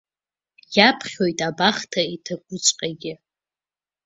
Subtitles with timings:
[0.77, 3.13] Иаԥхьоит абахҭа иҭакуҵәҟьагьы.